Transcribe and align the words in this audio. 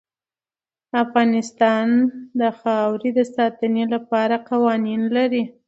افغانستان 1.03 1.87
د 2.39 2.41
خاوره 2.59 3.09
د 3.17 3.19
ساتنې 3.35 3.83
لپاره 3.93 4.35
قوانین 4.49 5.01
لري. 5.15 5.43